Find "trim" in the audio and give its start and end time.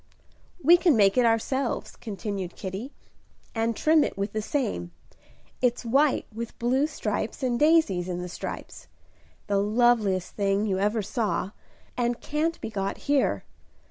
3.75-4.03